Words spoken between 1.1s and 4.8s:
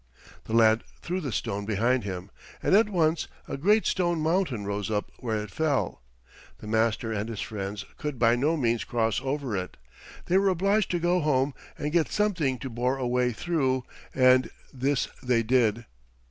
the stone behind him, and at once a great stone mountain